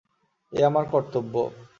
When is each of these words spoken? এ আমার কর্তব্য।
এ 0.53 0.59
আমার 0.63 0.85
কর্তব্য। 0.91 1.33